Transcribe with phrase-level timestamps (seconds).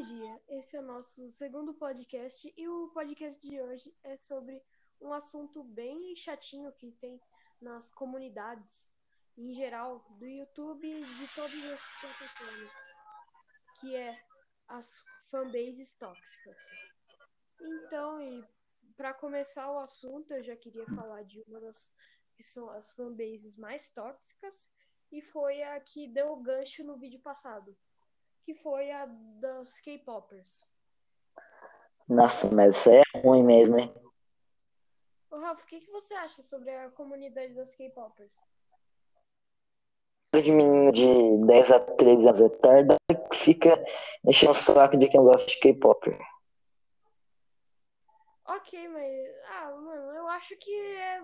[0.00, 4.64] Bom dia, esse é o nosso segundo podcast e o podcast de hoje é sobre
[4.98, 7.20] um assunto bem chatinho que tem
[7.60, 8.90] nas comunidades
[9.36, 12.72] em geral do YouTube e de todas as plataformas,
[13.78, 14.18] que é
[14.68, 16.56] as fanbases tóxicas.
[17.60, 18.42] Então, e
[18.96, 21.92] para começar o assunto, eu já queria falar de uma das
[22.32, 24.66] que são as fanbases mais tóxicas
[25.12, 27.76] e foi a que deu o gancho no vídeo passado,
[28.50, 30.64] que foi a das K-popers.
[32.08, 33.94] Nossa, mas isso é ruim mesmo, hein?
[35.30, 38.32] Ô, Rafa, o que, que você acha sobre a comunidade das K-popers?
[40.34, 42.96] De menino de 10 a 13 anos retarda
[43.30, 43.84] que fica
[44.24, 46.18] enchendo o saco de quem gosta de K-pop.
[48.46, 49.34] Ok, mas.
[49.46, 51.22] Ah, mano, eu acho que é.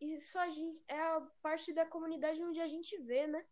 [0.00, 3.44] Isso a gente, é a parte da comunidade onde a gente vê, né?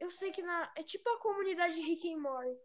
[0.00, 2.58] Eu sei que na, é tipo a comunidade de Rick and Morty.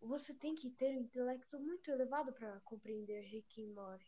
[0.00, 4.04] Você tem que ter um intelecto muito elevado para compreender Rick and Morty.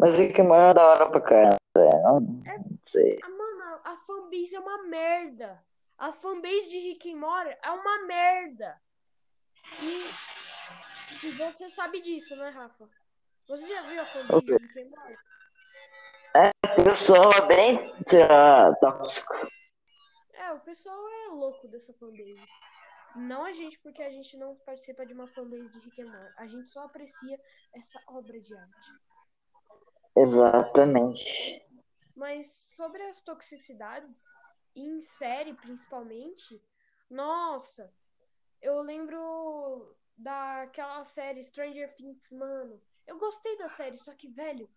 [0.00, 1.58] Mas Rick and Morty é da hora pra caramba.
[1.76, 2.02] né?
[2.02, 3.18] Não, não sei.
[3.22, 5.62] Ah, mano, a fanbase é uma merda.
[5.98, 8.80] A fanbase de Rick and Morty é uma merda.
[9.82, 12.88] E, você sabe disso, né, Rafa?
[13.46, 15.18] Você já viu a fanbase de Rick and Morty?
[16.78, 17.94] O pessoal é bem
[18.80, 19.34] tóxico.
[20.48, 20.96] É, o pessoal
[21.26, 22.40] é louco dessa fanbase.
[23.16, 26.34] Não a gente, porque a gente não participa de uma fanbase de Rick and Morty.
[26.38, 27.38] A gente só aprecia
[27.74, 28.92] essa obra de arte.
[30.16, 31.62] Exatamente.
[32.16, 34.24] Mas sobre as toxicidades,
[34.74, 36.62] em série principalmente,
[37.10, 37.92] nossa,
[38.62, 42.82] eu lembro daquela série Stranger Things, mano.
[43.06, 44.68] Eu gostei da série, só que, velho,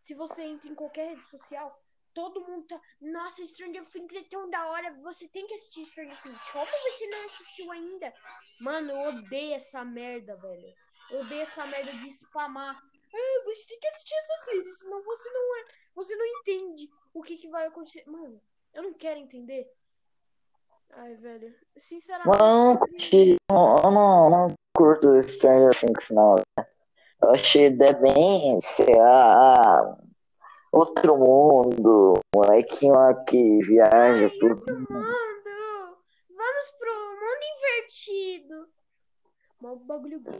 [0.00, 1.80] se você entra em qualquer rede social,
[2.14, 2.80] todo mundo tá.
[3.00, 6.40] Nossa, Stranger Things é tão da hora, você tem que assistir Stranger Things.
[6.52, 8.14] Como você não assistiu ainda?
[8.60, 10.74] Mano, eu odeio essa merda, velho.
[11.10, 12.76] Eu odeio essa merda de spamar.
[13.12, 15.64] Ah, você tem que assistir essa série, senão você não é.
[15.94, 18.04] Você não entende o que, que vai acontecer.
[18.06, 18.40] Mano,
[18.72, 19.68] eu não quero entender.
[20.92, 21.54] Ai, velho.
[21.76, 23.38] Sinceramente.
[23.50, 26.36] Não, eu não, não curto Stranger Things, não.
[26.36, 26.66] né?
[27.22, 29.98] Eu achei bem, sei lá,
[30.72, 34.50] outro mundo, molequinho lá que viaja, Ai, tudo.
[34.54, 35.16] outro mundo!
[36.28, 38.68] Vamos pro mundo invertido!
[39.60, 40.38] Mó bagulho bom.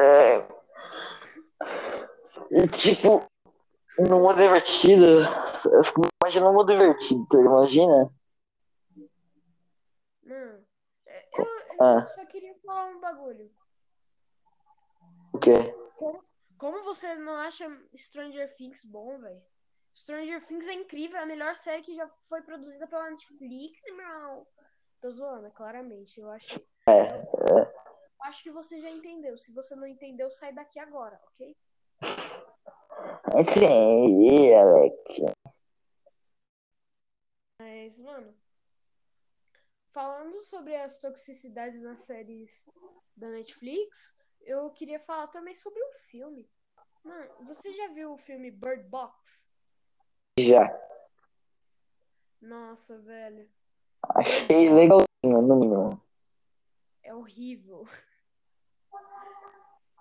[0.00, 0.48] É.
[2.50, 3.22] E tipo,
[3.98, 5.04] no mundo divertido,
[5.72, 8.10] eu fico imaginando um mundo divertido, tu imagina?
[10.24, 10.64] Mano,
[11.06, 12.06] é, eu, eu Ah.
[12.06, 13.50] só queria falar um bagulho.
[15.32, 15.52] O quê?
[15.96, 16.24] Como,
[16.58, 17.66] como você não acha
[17.96, 19.42] Stranger Things bom, velho?
[19.96, 24.46] Stranger Things é incrível, é a melhor série que já foi produzida pela Netflix, irmão.
[25.00, 26.18] Tô zoando, claramente.
[26.18, 27.22] Eu acho, É,
[28.22, 29.38] acho que você já entendeu.
[29.38, 31.56] Se você não entendeu, sai daqui agora, ok?
[33.34, 34.96] entendi, Alex.
[37.60, 38.34] Mas, mano,
[39.92, 42.64] falando sobre as toxicidades nas séries
[43.16, 46.48] da Netflix, eu queria falar também sobre o filme.
[47.02, 49.44] Mano, você já viu o filme Bird Box?
[50.38, 50.68] Já.
[52.40, 53.48] Nossa, velho,
[54.14, 56.02] Achei legalzinho, no mínimo.
[57.02, 57.86] é horrível.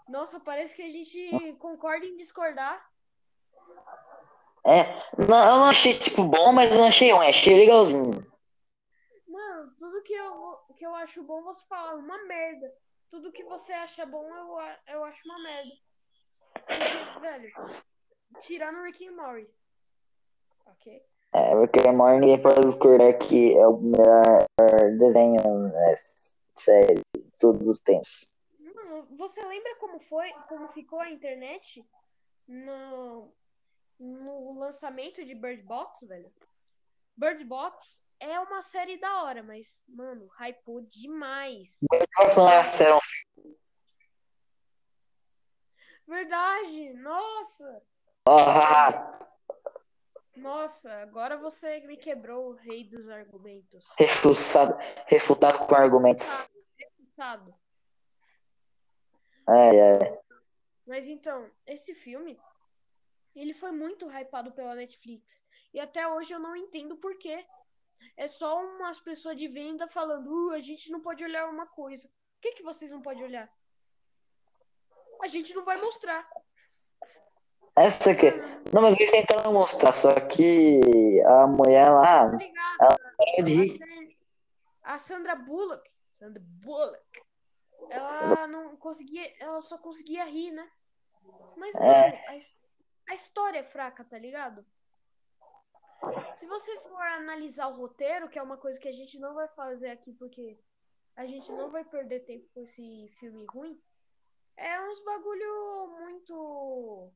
[0.09, 2.91] Nossa, parece que a gente concorda em discordar.
[4.65, 4.83] É,
[5.17, 8.25] não, eu não achei, tipo, bom, mas eu não achei ruim, achei legalzinho.
[9.27, 12.73] Mano, tudo que eu, que eu acho bom, você fala uma merda.
[13.13, 14.57] Tudo que você acha bom, eu,
[14.88, 15.72] eu acho uma merda.
[16.66, 17.53] Porque, velho,
[18.41, 19.47] tirando o Rick and Morty.
[20.66, 21.06] Ok?
[21.31, 24.47] É, porque Morning ninguém pode discordar que é o melhor
[24.97, 25.94] desenho, né,
[26.56, 27.03] série,
[27.38, 28.34] todos os tempos.
[28.57, 31.88] Mano, você lembra como foi, como ficou a internet
[32.47, 33.31] no,
[34.00, 36.34] no lançamento de Bird Box, velho?
[37.16, 41.67] Bird Box é uma série da hora, mas, mano, hypou demais.
[42.37, 42.99] Não é sério,
[46.08, 47.84] Verdade, nossa!
[48.28, 49.11] ah,
[50.35, 53.85] Nossa, agora você me quebrou o rei dos argumentos.
[53.97, 54.78] refutado,
[55.08, 56.49] refutado com argumentos.
[56.78, 57.53] Refutado.
[59.49, 60.23] É, é.
[60.85, 62.40] Mas então, esse filme,
[63.35, 65.46] ele foi muito hypado pela Netflix.
[65.73, 67.46] E até hoje eu não entendo por quê.
[68.16, 72.08] É só umas pessoas de venda falando, uh, a gente não pode olhar uma coisa.
[72.08, 72.11] O
[72.41, 73.50] que, que vocês não podem olhar?
[75.22, 76.28] A gente não vai mostrar.
[77.76, 78.29] Essa aqui.
[78.72, 82.26] Não, mas eles tentaram mostrar, só que a mulher lá.
[82.26, 82.97] Obrigada.
[83.38, 84.17] é de A rir.
[84.84, 85.90] A Sandra Bullock.
[86.11, 87.22] Sandra Bullock.
[87.90, 89.26] ela não conseguia.
[89.40, 90.70] Ela só conseguia rir, né?
[91.56, 92.09] Mas, É.
[92.28, 94.66] a, a história é fraca, tá ligado?
[96.35, 99.47] Se você for analisar o roteiro, que é uma coisa que a gente não vai
[99.50, 100.58] fazer aqui porque
[101.16, 103.79] a gente não vai perder tempo com esse filme ruim,
[104.58, 107.11] é uns bagulho muito.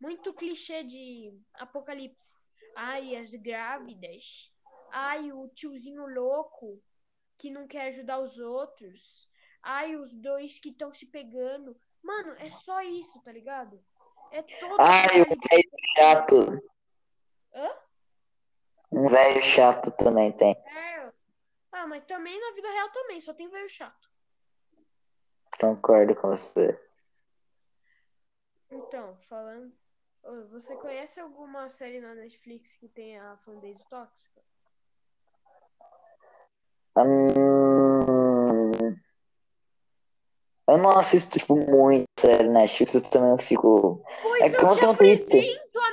[0.00, 2.34] Muito clichê de apocalipse.
[2.74, 4.52] Ai, as grávidas.
[4.90, 6.82] Ai, o tiozinho louco
[7.38, 9.28] que não quer ajudar os outros.
[9.62, 11.76] Ai, os dois que estão se pegando.
[12.02, 13.80] Mano, é só isso, tá ligado?
[14.32, 16.62] É todo Ai, o velho chato.
[17.54, 17.70] Hã?
[18.92, 20.52] Um velho chato também tem.
[20.52, 21.12] É.
[21.72, 24.10] Ah, mas também na vida real também, só tem velho chato.
[25.58, 26.78] Concordo com você.
[28.70, 29.72] Então, falando.
[30.50, 34.40] Você conhece alguma série na Netflix que tenha fanbase tóxica?
[36.96, 38.96] Hum,
[40.68, 44.02] eu não assisto, tipo, muito série Netflix, eu também fico.
[44.22, 45.91] Pois É eu te apresento, amigo!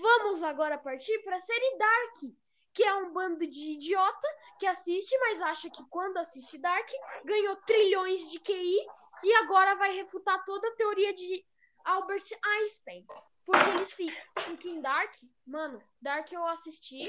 [0.00, 2.32] Vamos agora partir pra série Dark,
[2.72, 4.28] que é um bando de idiota
[4.58, 6.88] que assiste, mas acha que quando assiste Dark
[7.24, 8.76] ganhou trilhões de QI
[9.24, 11.44] e agora vai refutar toda a teoria de
[11.84, 13.04] Albert Einstein.
[13.44, 15.12] Porque eles fi- ficam em Dark.
[15.46, 17.02] Mano, Dark eu assisti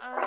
[0.00, 0.20] as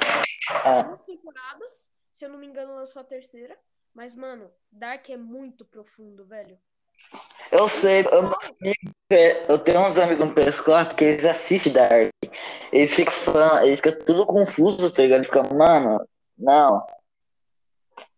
[0.50, 1.90] Ah, duas temporadas.
[2.14, 3.60] Se eu não me engano, lançou a terceira.
[3.94, 6.58] Mas, mano, Dark é muito profundo, velho.
[7.52, 8.34] eu sei, eu, Pessoal,
[9.48, 12.10] eu tenho uns amigos no PS4 que eles assistem Dark.
[12.74, 15.20] Eles ficam fã, eles ficam tudo confuso, tá ligado?
[15.20, 16.06] Eles ficam, mano,
[16.38, 16.86] não.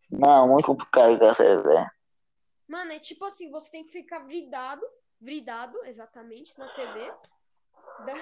[0.10, 1.92] Não, muito complicado com essa velho.
[2.68, 4.82] Mano, é tipo assim, você tem que ficar vidado,
[5.22, 7.14] vidado, exatamente, na TV.
[8.06, 8.14] Da-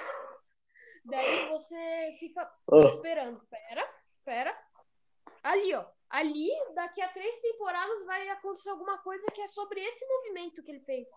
[1.06, 2.80] Daí você fica Oh.
[2.80, 3.40] esperando.
[3.50, 3.90] Pera,
[4.26, 4.58] pera.
[5.42, 5.86] Ali, ó.
[6.10, 10.72] Ali, daqui a três temporadas vai acontecer alguma coisa que é sobre esse movimento que
[10.72, 11.08] ele fez.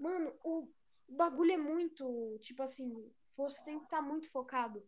[0.00, 0.66] Mano, o
[1.06, 4.82] bagulho é muito, tipo assim, você tem que estar muito focado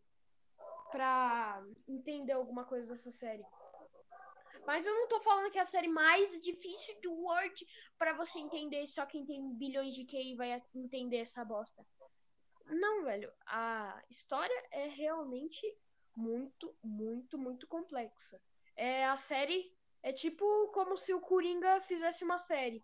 [0.91, 3.45] pra entender alguma coisa dessa série.
[4.67, 7.67] Mas eu não tô falando que é a série mais difícil do Word
[7.99, 11.87] pra você entender, só quem tem bilhões de QI vai entender essa bosta.
[12.67, 13.31] Não, velho.
[13.47, 15.77] A história é realmente
[16.17, 18.41] muito, muito, muito complexa.
[18.75, 22.83] É a série é tipo como se o Coringa fizesse uma série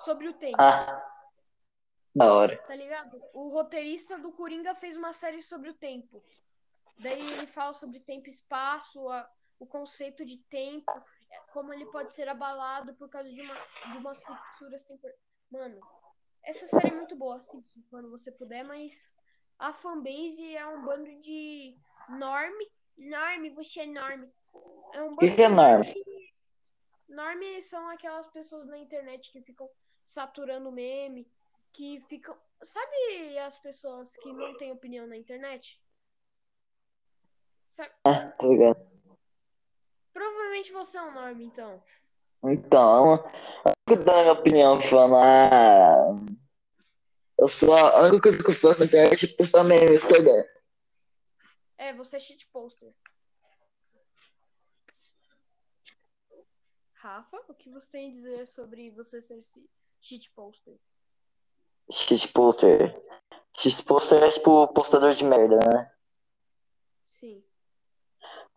[0.00, 1.02] sobre o tempo, Ah,
[2.14, 2.56] da hora.
[2.66, 3.20] tá ligado?
[3.34, 6.22] O roteirista do Coringa fez uma série sobre o tempo.
[6.98, 9.28] Daí ele fala sobre tempo e espaço, a-
[9.58, 10.90] o conceito de tempo,
[11.52, 13.54] como ele pode ser abalado por causa de, uma,
[13.92, 15.18] de umas fissuras temporais.
[15.50, 15.80] Mano,
[16.42, 19.14] essa série é muito boa, assiste quando você puder, mas
[19.58, 21.76] a fanbase é um bando de
[22.18, 22.70] norme.
[22.96, 24.30] Norme, você é norme.
[24.94, 25.94] É um que bando que é norme?
[27.08, 29.68] Norme são aquelas pessoas na internet que ficam
[30.06, 31.28] saturando meme,
[31.72, 32.38] que ficam.
[32.62, 35.78] Sabe as pessoas que não têm opinião na internet?
[37.72, 37.92] Sabe?
[38.02, 38.86] Tá ligado?
[40.14, 41.82] Provavelmente você é um norme, então.
[42.44, 43.16] Então,
[43.66, 46.36] eu fico dando a minha opinião, falando, ah,
[47.38, 50.44] eu só, a única coisa que eu faço na internet é postar meme no Instagram.
[51.76, 52.94] É, você é shit poster.
[56.94, 59.68] Rafa, o que você tem a dizer sobre você ser si-
[60.06, 60.74] shit poster?
[61.90, 63.02] Shitposter.
[63.56, 65.92] Shitposter é tipo postador de merda, né?
[67.08, 67.42] Sim.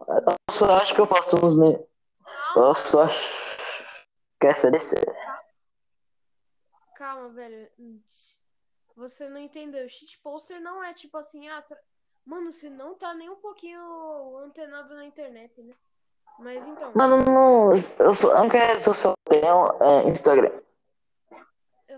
[0.08, 1.80] Eu só acho que eu posto uns memes.
[2.56, 3.30] Eu só acho
[4.40, 4.96] que essa DC.
[6.96, 7.70] Calma, velho.
[8.96, 9.88] Você não entendeu.
[9.90, 11.80] Shit poster não é tipo assim, ah, tra-
[12.26, 15.74] mano, você não tá nem um pouquinho antenado na internet, né?
[16.40, 20.62] Mas então, Mano, não, eu só, a única rede social eu tenho é Instagram.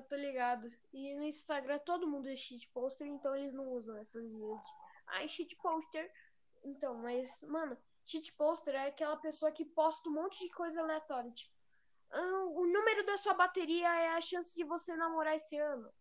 [0.02, 0.72] Eu tô ligado.
[0.92, 4.66] E no Instagram todo mundo é shit poster, então eles não usam essas vezes.
[5.08, 5.28] Ai,
[5.62, 6.12] poster.
[6.64, 11.32] Então, mas, mano, shit poster é aquela pessoa que posta um monte de coisa aleatória.
[11.32, 11.54] Tipo,
[12.12, 15.92] ah, o número da sua bateria é a chance de você namorar esse ano.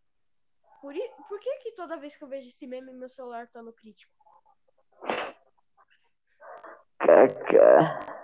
[0.81, 3.63] Por, i- por que que toda vez que eu vejo esse meme, meu celular tá
[3.63, 4.13] no crítico?
[6.99, 8.17] Caca.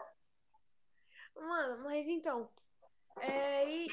[1.34, 2.50] Mano, mas então.
[3.18, 3.86] É, e...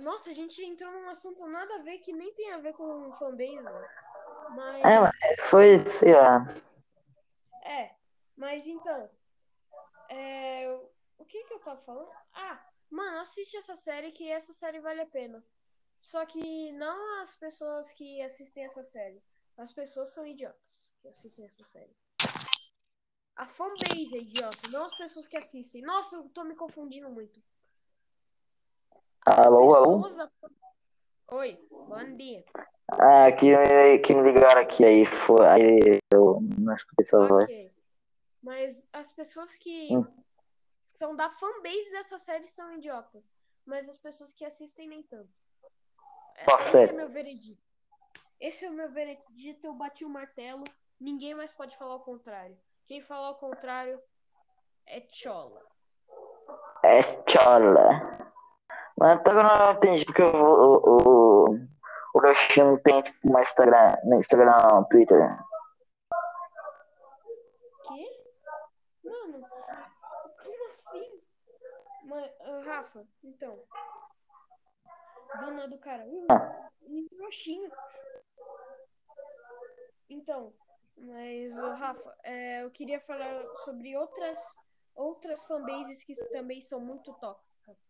[0.00, 3.12] Nossa, a gente entrou num assunto nada a ver que nem tem a ver com
[3.12, 3.88] fanbase, né?
[4.50, 4.84] Mas.
[4.84, 6.46] É, mas foi, sei lá.
[7.64, 7.94] É,
[8.36, 9.10] mas então.
[10.08, 10.68] É,
[11.18, 12.10] o que que eu tava falando?
[12.32, 15.44] Ah, mano, assiste essa série que essa série vale a pena.
[16.00, 19.22] Só que não as pessoas que assistem essa série.
[19.56, 21.96] As pessoas são idiotas que assistem essa série.
[23.36, 25.82] A fanbase é idiota, não as pessoas que assistem.
[25.82, 27.42] Nossa, eu tô me confundindo muito.
[29.36, 30.08] Alô, alô?
[31.28, 32.44] Oi, bom dia.
[32.90, 37.28] Ah, que, que me ligaram aqui aí, foi, aí eu não escutei sua Ok.
[37.28, 37.76] voz.
[38.42, 40.06] Mas as pessoas que Hum.
[40.96, 43.30] são da fanbase dessa série são idiotas.
[43.66, 45.28] Mas as pessoas que assistem nem tanto.
[46.36, 46.92] É, Qual Esse série?
[46.92, 47.62] é meu veredito.
[48.40, 50.64] Esse é o meu veredito, eu bati o martelo.
[50.98, 52.56] Ninguém mais pode falar o contrário.
[52.86, 54.00] Quem falar o contrário
[54.86, 55.62] é chola.
[56.82, 58.32] É chola.
[58.98, 61.58] Mas agora eu não entendi porque o, o, o,
[62.14, 65.38] o Roxinho não tem tipo uma Instagram, no Instagram não, Twitter.
[67.86, 68.24] Quê?
[69.04, 69.46] Mano,
[70.42, 71.22] como assim?
[72.06, 73.62] Mas, ah, Rafa, então.
[75.40, 76.04] Dona do cara.
[76.04, 77.70] Uh, um roxinho.
[80.10, 80.52] Então,
[80.96, 84.38] mas, ô, Rafa, é, eu queria falar sobre outras,
[84.96, 87.87] outras fanbases que também são muito tóxicas.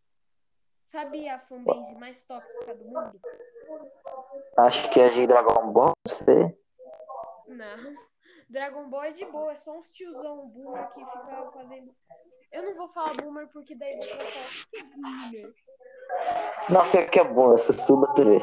[0.88, 3.20] Sabe a fanbase mais tóxica do mundo?
[4.56, 6.58] Acho que é de Dragon Ball, não sei.
[7.46, 7.94] Não.
[8.48, 11.94] Dragon Ball é de boa, é só uns tiozão boomer que fica fazendo.
[12.50, 15.54] Eu não vou falar boomer porque daí você vai falar que é boomer.
[16.70, 18.38] Não sei o que é sou suba TV.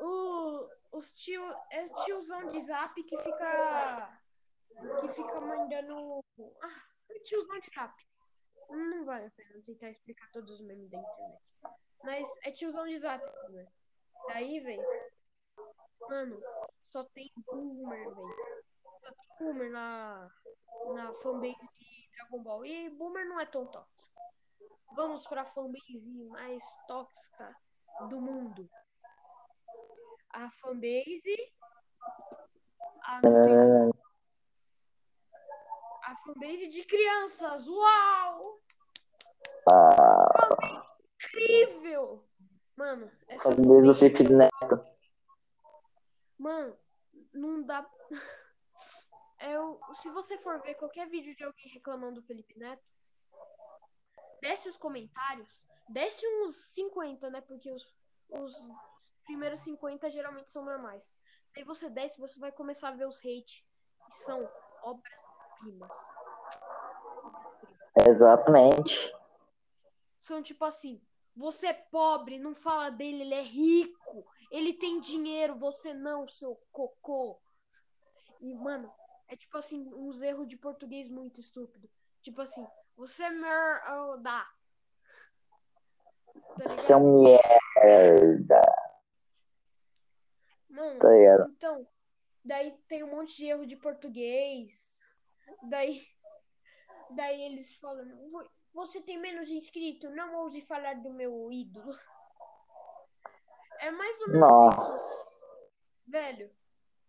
[0.00, 4.20] O, os tio, é tiozão de zap que fica.
[5.02, 6.18] que fica mandando.
[6.60, 8.07] Ah, é tiozão de zap.
[8.68, 11.42] Não vale a pena tentar explicar todos os memes da internet.
[12.02, 13.66] Mas é tiozão de zap, né?
[14.28, 14.84] Daí, velho.
[16.08, 16.40] Mano,
[16.86, 18.36] só tem boomer, velho.
[19.00, 20.30] Só tem boomer na,
[20.94, 22.66] na fanbase de Dragon Ball.
[22.66, 24.20] E boomer não é tão tóxico.
[24.94, 27.54] Vamos pra fanbase mais tóxica
[28.08, 28.68] do mundo.
[30.30, 31.52] A fanbase.
[33.02, 33.98] Ah, não tem.
[36.08, 37.68] A fanbase de crianças.
[37.68, 38.58] Uau!
[39.70, 42.26] Ah, Incrível!
[42.74, 43.98] Mano, essa fanbase.
[43.98, 44.82] Felipe Neto.
[46.38, 46.78] Mano,
[47.34, 47.86] não dá.
[49.40, 52.82] Eu, se você for ver qualquer vídeo de alguém reclamando do Felipe Neto,
[54.40, 57.42] desce os comentários, desce uns 50, né?
[57.42, 57.86] Porque os,
[58.30, 58.64] os
[59.26, 61.14] primeiros 50 geralmente são normais.
[61.54, 63.62] Daí você desce, você vai começar a ver os hate,
[64.10, 64.50] que são
[68.06, 69.14] Exatamente.
[70.20, 71.00] São tipo assim:
[71.34, 76.60] você é pobre, não fala dele, ele é rico, ele tem dinheiro, você não, seu
[76.72, 77.40] cocô.
[78.40, 78.92] E, mano,
[79.28, 81.88] é tipo assim, uns erros de português muito estúpido.
[82.22, 84.46] Tipo assim, você é merda.
[86.56, 88.60] Tá Você é um merda,
[90.68, 91.86] Mano, tá então,
[92.44, 94.97] daí tem um monte de erro de português.
[95.62, 96.06] Daí,
[97.10, 101.96] daí eles falam, "Vo- você tem menos inscrito, não ouse falar do meu ídolo.
[103.80, 104.54] É mais ou menos isso.
[104.54, 105.28] Nossa.
[106.06, 106.50] Velho,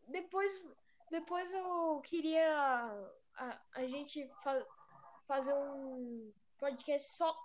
[0.07, 0.63] depois,
[1.09, 4.65] depois eu queria a, a gente fa-
[5.27, 7.35] fazer um podcast só,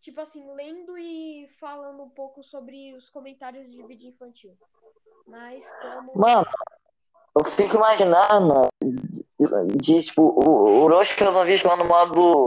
[0.00, 4.56] tipo assim, lendo e falando um pouco sobre os comentários de vídeo infantil.
[5.26, 6.12] Mas como.
[6.18, 6.46] Mano,
[7.38, 8.68] eu fico imaginando
[9.76, 12.46] de, tipo, o, o Orochi fez um vídeo falando mal do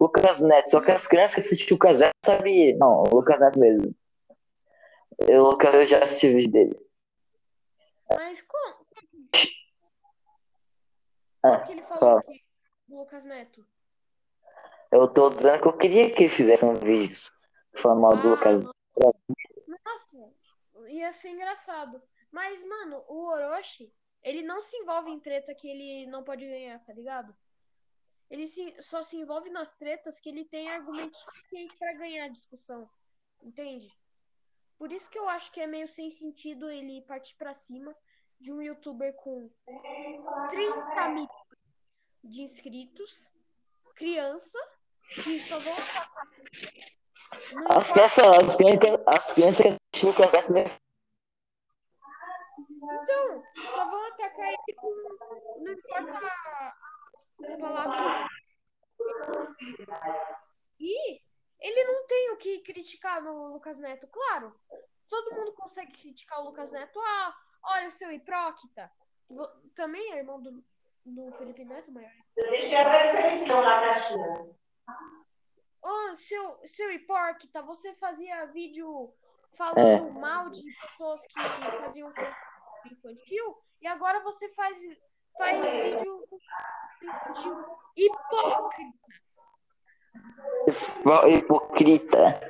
[0.00, 2.76] Lucas Neto, só que as crianças que assistiam o Lucas Neto sabem.
[2.76, 3.94] Não, o Lucas Neto mesmo.
[5.26, 6.88] Eu, o Lucas, eu já assisti o vídeo dele.
[8.10, 8.86] Mas como,
[11.42, 12.22] Ah, que ele falou fala.
[12.22, 12.44] que
[12.88, 13.64] o Lucas Neto?
[14.90, 17.16] Eu tô dizendo que eu queria que ele fizesse um vídeo
[17.76, 18.64] falando mal do Lucas
[19.04, 19.12] Ah,
[19.84, 20.32] Nossa,
[20.88, 22.02] ia ser engraçado.
[22.32, 26.78] Mas, mano, o Orochi, ele não se envolve em treta que ele não pode ganhar,
[26.84, 27.34] tá ligado?
[28.30, 32.28] Ele se- só se envolve nas tretas que ele tem argumentos suficientes pra ganhar a
[32.28, 32.88] discussão.
[33.42, 33.90] Entende?
[34.76, 37.94] Por isso que eu acho que é meio sem sentido ele partir pra cima
[38.40, 39.50] de um youtuber com
[40.50, 41.28] 30 milhões
[42.22, 43.30] de inscritos,
[43.96, 44.58] criança,
[45.24, 45.74] que só vão.
[47.70, 50.78] As crianças, as crianças, as crianças que o Lucas Neto nesse
[52.90, 54.88] Então, só vão atacar ele com.
[55.60, 58.28] Não importa a palavra.
[60.80, 61.20] E
[61.60, 64.54] ele não tem o que criticar no Lucas Neto, claro.
[65.08, 67.00] Todo mundo consegue criticar o Lucas Neto.
[67.00, 68.90] Ah, olha, seu hipócrita.
[69.74, 70.64] Também é irmão do,
[71.04, 72.10] do Felipe Neto, maior.
[72.34, 74.56] Deixei a restrição na caixinha.
[75.82, 79.12] Ô, seu, seu hipócrita, você fazia vídeo
[79.56, 80.00] falando É.
[80.20, 81.40] mal de pessoas que
[81.80, 82.08] faziam
[82.86, 84.78] infantil e agora você faz,
[85.36, 86.24] faz vídeo
[87.02, 87.64] infantil
[87.96, 89.08] hipócrita.
[91.28, 92.40] hipocrita.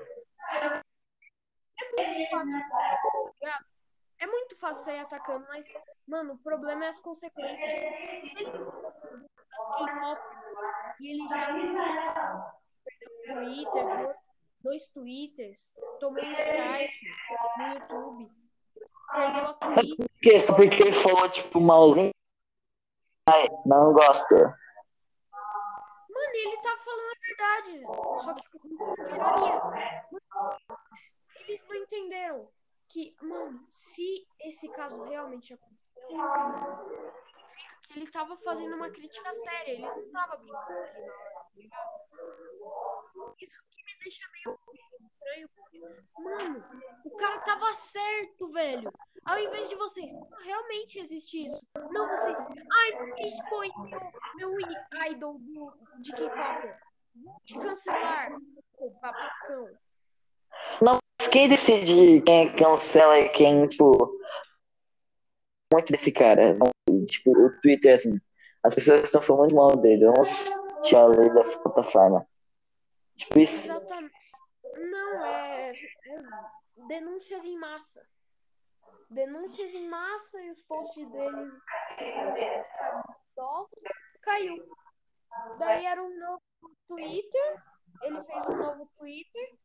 [2.30, 2.60] fácil,
[3.40, 3.64] tá?
[4.20, 5.66] É muito fácil sair atacando, mas,
[6.06, 7.70] mano, o problema é as consequências.
[11.00, 11.82] E ele já perdeu
[13.06, 14.16] o Twitter,
[14.60, 17.06] dois Twitters, tomou um strike
[17.58, 18.37] no YouTube,
[19.12, 19.96] perdeu a Twitter.
[19.96, 20.40] Por quê?
[20.40, 22.12] Só porque falou, tipo, malzinho?
[23.28, 24.34] Ai, não gosto.
[24.34, 24.54] Mano,
[26.34, 27.82] ele tá falando a verdade,
[28.24, 29.62] só que com ironia.
[31.40, 32.48] Eles não entenderam
[32.88, 35.86] que, mano, se esse caso realmente aconteceu,
[37.94, 40.88] ele tava fazendo uma crítica séria, ele não tava brincando?
[43.40, 44.58] Isso que me deixa meio
[45.02, 45.78] estranho, porque,
[46.18, 46.64] mano,
[47.04, 48.92] o cara tava certo, velho.
[49.24, 50.10] Ao invés de vocês,
[50.44, 51.60] realmente existe isso.
[51.90, 53.70] Não vocês, ai, expôs
[54.36, 54.58] meu, meu
[55.10, 56.74] idol do, de K-pop.
[57.14, 58.32] Vou te cancelar,
[58.78, 59.68] ô babacão.
[60.82, 64.16] Não, mas quem decide quem cancela e quem, tipo.
[65.72, 66.56] Muito desse cara.
[67.06, 68.18] Tipo, o Twitter, assim.
[68.62, 70.06] As pessoas estão falando mal dele.
[70.06, 70.46] Vamos
[70.82, 72.26] tirar ele dessa plataforma.
[73.16, 73.66] Tipo isso.
[73.66, 74.14] Exatamente.
[74.90, 78.00] Não, é, é denúncias em massa.
[79.10, 81.52] Denúncias em massa e os posts deles
[84.22, 84.76] caiu.
[85.58, 86.42] Daí era um novo
[86.86, 87.62] Twitter.
[88.02, 89.58] Ele fez um novo Twitter.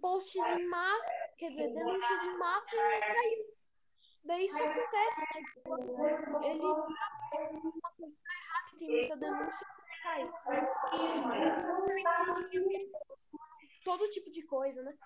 [0.00, 3.58] Posts em massa, quer dizer, denúncias em massa e caiu.
[4.24, 5.74] Daí isso acontece, tipo,
[6.44, 9.66] ele tá uma coisa errada e tem muita denúncia
[10.02, 10.30] cai.
[13.84, 14.96] Todo tipo de coisa, né?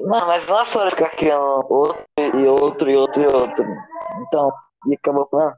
[0.00, 3.64] Não, mas é só ficar criando outro e outro e outro e outro.
[4.22, 4.50] Então,
[4.86, 5.52] e acabou com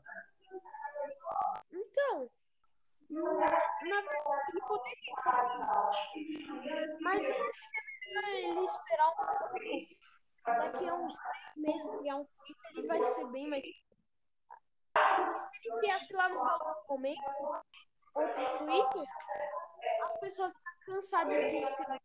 [1.72, 2.28] Então,
[3.10, 5.14] na verdade, ele poderia.
[7.00, 7.78] Mas eu acho que
[8.18, 9.54] é ele esperar um pouco.
[10.44, 13.62] Daqui a uns três meses criar um Twitter e vai ser bem mais.
[13.62, 13.72] Se
[15.68, 17.62] ele criasse lá no calor momento,
[18.14, 19.04] outros Twitter,
[20.02, 20.62] as pessoas iam
[20.96, 22.00] cansar de se inscrever.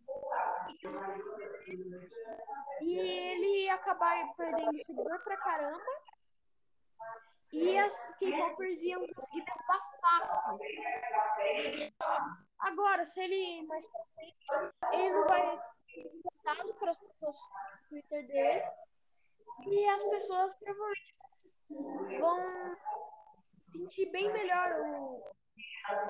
[2.82, 5.84] E ele ia acabar perdendo seguidor pra caramba.
[7.52, 10.60] E as K-popers iam conseguir derrubar fácil.
[12.60, 14.46] Agora, se ele mais pra frente,
[14.94, 15.60] ele não vai
[16.24, 18.64] voltado para as pessoas no Twitter dele.
[19.66, 21.16] E as pessoas provavelmente
[22.20, 22.76] vão
[23.72, 25.24] sentir bem melhor o,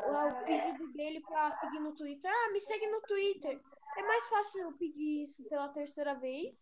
[0.06, 2.32] o, o pedido dele para seguir no Twitter.
[2.32, 3.62] Ah, me segue no Twitter.
[3.98, 6.62] É mais fácil pedir isso pela terceira vez,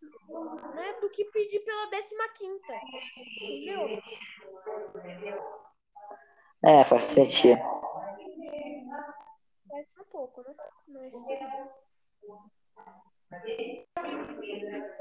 [0.73, 2.73] né, do que pedir pela décima quinta.
[3.41, 4.01] Entendeu?
[6.63, 7.59] É, faz sentido.
[9.69, 10.55] Faz um pouco, né?
[10.87, 11.15] Mas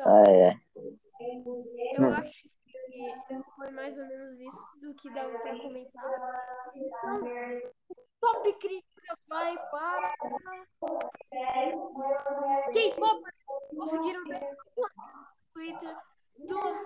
[0.00, 0.56] Ah, é.
[1.96, 6.72] eu acho que foi mais ou menos isso do que dava pra comentar.
[6.74, 7.20] Então,
[8.20, 8.52] top
[9.04, 10.14] críticas vai para
[12.72, 13.24] K-pop
[13.76, 14.88] conseguiram no
[15.52, 15.96] Twitter,
[16.38, 16.78] duas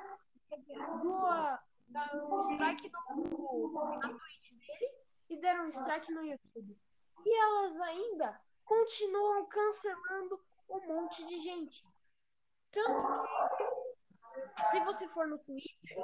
[1.88, 4.92] deram um strike no, na Twitch dele
[5.31, 6.78] e deram um strike no YouTube.
[7.24, 11.87] E elas ainda continuam cancelando um monte de gente.
[12.70, 13.02] Tanto
[14.57, 15.96] que, se você for no Twitter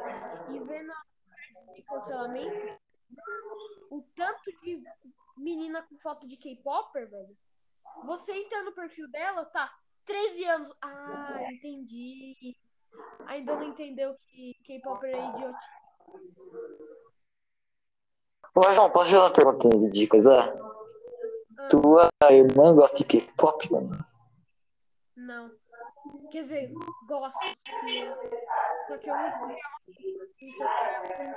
[0.51, 0.95] e ver na
[1.75, 2.81] de cancelamento,
[3.91, 4.83] o tanto de
[5.37, 7.37] menina com foto de K-Popper, velho,
[8.05, 9.73] você entra no perfil dela, tá
[10.07, 10.75] 13 anos.
[10.83, 12.57] Ah, entendi.
[13.27, 15.69] Ainda não entendeu que K-Popper é idiotice.
[18.55, 20.57] Ô, João, posso fazer uma pergunta de coisa?
[21.69, 24.05] Tua irmã gosta de K-pop, mano?
[25.17, 25.51] Não.
[26.31, 26.73] Quer dizer,
[27.07, 27.39] gosto.
[27.39, 28.15] Só que,
[28.89, 29.51] só que eu não
[30.41, 31.35] então,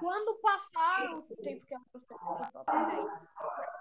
[0.00, 3.79] Quando passar o tempo que ela gostou de K-pop,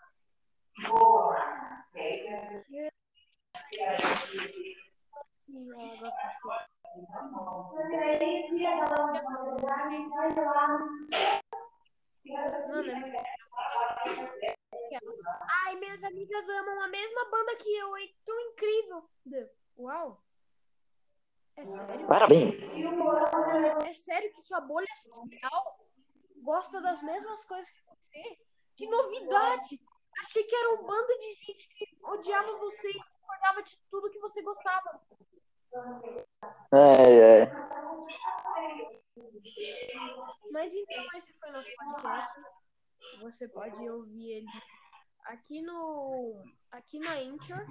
[15.65, 18.15] Ai, minhas amigas amam a mesma banda que eu, hein?
[18.25, 19.09] Tão incrível.
[19.77, 20.23] Uau.
[21.57, 22.07] É sério?
[22.07, 22.73] Parabéns.
[23.85, 25.79] É sério que sua bolha social
[26.37, 28.39] gosta das mesmas coisas que você?
[28.75, 29.79] Que novidade!
[30.19, 34.19] Achei que era um bando de gente que odiava você e discordava de tudo que
[34.19, 35.01] você gostava.
[36.73, 37.51] É, é.
[40.51, 42.41] Mas então, esse foi nosso podcast.
[43.21, 44.47] Você pode ouvir ele
[45.25, 47.65] aqui no aqui na Anchor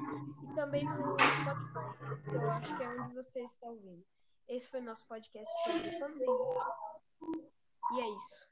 [0.44, 2.22] e também no Spotify.
[2.24, 4.04] que Eu acho que é onde você está ouvindo.
[4.48, 6.42] Esse foi nosso podcast sobre fanbase.
[7.92, 8.48] E é isso.